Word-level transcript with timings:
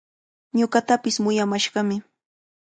Ñuqatapish 0.59 1.19
muyamashqami. 1.23 1.97